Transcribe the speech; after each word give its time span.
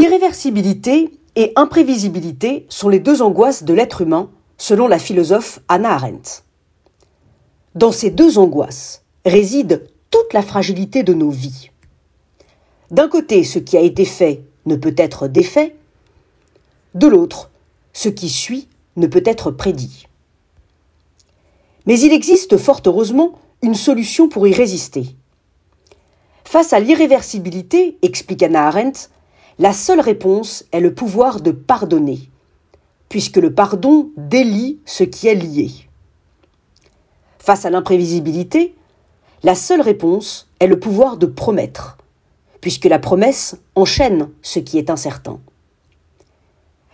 Irréversibilité 0.00 1.10
et 1.36 1.52
imprévisibilité 1.56 2.64
sont 2.70 2.88
les 2.88 3.00
deux 3.00 3.20
angoisses 3.20 3.64
de 3.64 3.74
l'être 3.74 4.00
humain, 4.00 4.30
selon 4.56 4.88
la 4.88 4.98
philosophe 4.98 5.60
Anna 5.68 5.90
Arendt. 5.90 6.42
Dans 7.74 7.92
ces 7.92 8.08
deux 8.08 8.38
angoisses 8.38 9.04
réside 9.26 9.86
toute 10.10 10.32
la 10.32 10.40
fragilité 10.40 11.02
de 11.02 11.12
nos 11.12 11.28
vies. 11.28 11.70
D'un 12.90 13.08
côté, 13.08 13.44
ce 13.44 13.58
qui 13.58 13.76
a 13.76 13.82
été 13.82 14.06
fait 14.06 14.40
ne 14.64 14.74
peut 14.74 14.94
être 14.96 15.28
défait, 15.28 15.76
de 16.94 17.06
l'autre, 17.06 17.50
ce 17.92 18.08
qui 18.08 18.30
suit 18.30 18.68
ne 18.96 19.06
peut 19.06 19.22
être 19.26 19.50
prédit. 19.50 20.06
Mais 21.84 22.00
il 22.00 22.14
existe 22.14 22.56
fort 22.56 22.80
heureusement 22.86 23.38
une 23.60 23.74
solution 23.74 24.30
pour 24.30 24.48
y 24.48 24.54
résister. 24.54 25.14
Face 26.44 26.72
à 26.72 26.80
l'irréversibilité, 26.80 27.98
explique 28.00 28.42
Anna 28.42 28.66
Arendt, 28.66 29.10
la 29.60 29.74
seule 29.74 30.00
réponse 30.00 30.64
est 30.72 30.80
le 30.80 30.94
pouvoir 30.94 31.42
de 31.42 31.50
pardonner, 31.50 32.30
puisque 33.10 33.36
le 33.36 33.52
pardon 33.52 34.10
délie 34.16 34.78
ce 34.86 35.04
qui 35.04 35.28
est 35.28 35.34
lié. 35.34 35.70
Face 37.38 37.66
à 37.66 37.70
l'imprévisibilité, 37.70 38.74
la 39.42 39.54
seule 39.54 39.82
réponse 39.82 40.48
est 40.60 40.66
le 40.66 40.80
pouvoir 40.80 41.18
de 41.18 41.26
promettre, 41.26 41.98
puisque 42.62 42.86
la 42.86 42.98
promesse 42.98 43.54
enchaîne 43.74 44.30
ce 44.40 44.60
qui 44.60 44.78
est 44.78 44.88
incertain. 44.88 45.38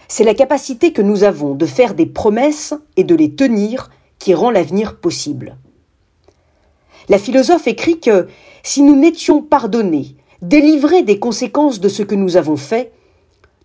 C'est 0.09 0.25
la 0.25 0.35
capacité 0.35 0.93
que 0.93 1.03
nous 1.03 1.23
avons 1.23 1.55
de 1.55 1.67
faire 1.67 1.95
des 1.95 2.07
promesses 2.07 2.75
et 2.97 3.05
de 3.05 3.15
les 3.15 3.33
tenir 3.37 3.91
qui 4.19 4.35
rend 4.35 4.51
l'avenir 4.51 4.97
possible. 4.97 5.57
La 7.09 7.21
philosophe 7.21 7.69
écrit 7.69 8.01
que 8.01 8.27
si 8.65 8.83
nous 8.83 8.97
n'étions 8.97 9.41
pardonnés, 9.41 10.17
délivrés 10.43 11.03
des 11.03 11.19
conséquences 11.19 11.81
de 11.81 11.89
ce 11.89 12.03
que 12.03 12.15
nous 12.15 12.37
avons 12.37 12.57
fait, 12.57 12.93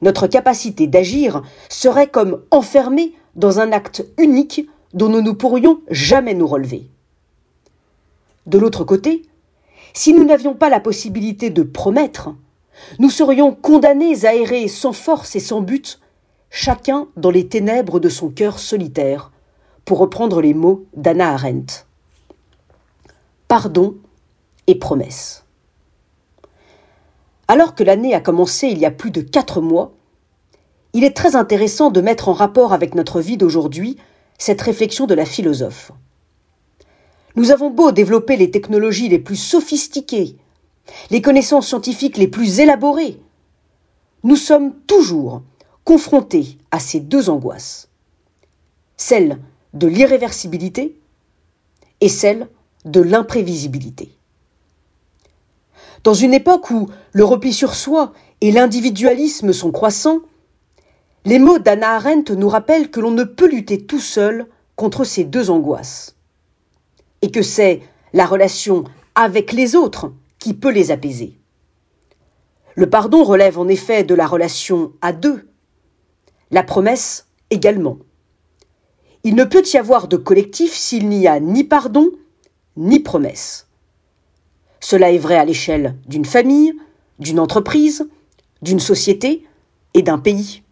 notre 0.01 0.27
capacité 0.27 0.87
d'agir 0.87 1.43
serait 1.69 2.09
comme 2.09 2.41
enfermée 2.51 3.13
dans 3.35 3.59
un 3.59 3.71
acte 3.71 4.05
unique 4.17 4.67
dont 4.93 5.09
nous 5.09 5.21
ne 5.21 5.31
pourrions 5.31 5.81
jamais 5.89 6.33
nous 6.33 6.47
relever. 6.47 6.89
De 8.45 8.57
l'autre 8.57 8.83
côté, 8.83 9.23
si 9.93 10.13
nous 10.13 10.23
n'avions 10.23 10.53
pas 10.53 10.69
la 10.69 10.79
possibilité 10.79 11.49
de 11.49 11.63
promettre, 11.63 12.33
nous 12.99 13.09
serions 13.09 13.53
condamnés 13.53 14.25
à 14.25 14.33
errer 14.33 14.67
sans 14.67 14.93
force 14.93 15.35
et 15.35 15.39
sans 15.39 15.61
but, 15.61 15.99
chacun 16.49 17.07
dans 17.15 17.31
les 17.31 17.47
ténèbres 17.47 17.99
de 17.99 18.09
son 18.09 18.29
cœur 18.29 18.59
solitaire, 18.59 19.31
pour 19.85 19.99
reprendre 19.99 20.41
les 20.41 20.53
mots 20.53 20.85
d'Anna 20.95 21.33
Arendt. 21.33 21.85
Pardon 23.47 23.95
et 24.67 24.75
promesse. 24.75 25.43
Alors 27.51 27.75
que 27.75 27.83
l'année 27.83 28.13
a 28.13 28.21
commencé 28.21 28.69
il 28.69 28.77
y 28.77 28.85
a 28.85 28.91
plus 28.91 29.11
de 29.11 29.19
quatre 29.19 29.59
mois, 29.59 29.91
il 30.93 31.03
est 31.03 31.13
très 31.13 31.35
intéressant 31.35 31.91
de 31.91 31.99
mettre 31.99 32.29
en 32.29 32.33
rapport 32.33 32.71
avec 32.71 32.95
notre 32.95 33.19
vie 33.19 33.35
d'aujourd'hui 33.35 33.97
cette 34.37 34.61
réflexion 34.61 35.05
de 35.05 35.13
la 35.13 35.25
philosophe. 35.25 35.91
Nous 37.35 37.51
avons 37.51 37.69
beau 37.69 37.91
développer 37.91 38.37
les 38.37 38.51
technologies 38.51 39.09
les 39.09 39.19
plus 39.19 39.35
sophistiquées, 39.35 40.37
les 41.09 41.21
connaissances 41.21 41.67
scientifiques 41.67 42.15
les 42.15 42.29
plus 42.29 42.61
élaborées, 42.61 43.19
nous 44.23 44.37
sommes 44.37 44.73
toujours 44.87 45.43
confrontés 45.83 46.57
à 46.71 46.79
ces 46.79 47.01
deux 47.01 47.29
angoisses, 47.29 47.89
celle 48.95 49.39
de 49.73 49.87
l'irréversibilité 49.87 50.97
et 51.99 52.07
celle 52.07 52.47
de 52.85 53.01
l'imprévisibilité. 53.01 54.20
Dans 56.03 56.13
une 56.13 56.33
époque 56.33 56.71
où 56.71 56.89
le 57.13 57.23
repli 57.23 57.53
sur 57.53 57.75
soi 57.75 58.13
et 58.41 58.51
l'individualisme 58.51 59.53
sont 59.53 59.71
croissants, 59.71 60.21
les 61.25 61.37
mots 61.37 61.59
d'Anna 61.59 61.95
Arendt 61.95 62.35
nous 62.35 62.49
rappellent 62.49 62.89
que 62.89 62.99
l'on 62.99 63.11
ne 63.11 63.23
peut 63.23 63.47
lutter 63.47 63.85
tout 63.85 63.99
seul 63.99 64.47
contre 64.75 65.03
ces 65.03 65.23
deux 65.23 65.51
angoisses 65.51 66.15
et 67.21 67.29
que 67.29 67.43
c'est 67.43 67.81
la 68.13 68.25
relation 68.25 68.83
avec 69.13 69.51
les 69.51 69.75
autres 69.75 70.11
qui 70.39 70.55
peut 70.55 70.71
les 70.71 70.89
apaiser. 70.89 71.37
Le 72.75 72.89
pardon 72.89 73.23
relève 73.23 73.59
en 73.59 73.67
effet 73.67 74.03
de 74.03 74.15
la 74.15 74.25
relation 74.25 74.93
à 75.01 75.13
deux, 75.13 75.49
la 76.49 76.63
promesse 76.63 77.27
également. 77.51 77.99
Il 79.23 79.35
ne 79.35 79.43
peut 79.43 79.63
y 79.71 79.77
avoir 79.77 80.07
de 80.07 80.17
collectif 80.17 80.73
s'il 80.73 81.07
n'y 81.09 81.27
a 81.27 81.39
ni 81.39 81.63
pardon 81.63 82.09
ni 82.75 82.99
promesse. 82.99 83.67
Cela 84.81 85.11
est 85.11 85.17
vrai 85.17 85.37
à 85.37 85.45
l'échelle 85.45 85.95
d'une 86.07 86.25
famille, 86.25 86.73
d'une 87.19 87.39
entreprise, 87.39 88.09
d'une 88.61 88.79
société 88.79 89.45
et 89.93 90.01
d'un 90.01 90.19
pays. 90.19 90.63